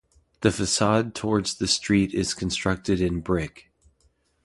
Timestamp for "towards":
1.13-1.53